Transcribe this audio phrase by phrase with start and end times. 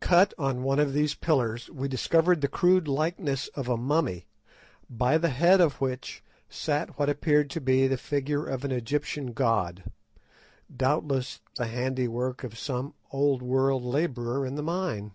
[0.00, 4.26] Cut on one of these pillars we discovered the crude likeness of a mummy,
[4.88, 9.34] by the head of which sat what appeared to be the figure of an Egyptian
[9.34, 9.84] god,
[10.74, 15.12] doubtless the handiwork of some old world labourer in the mine.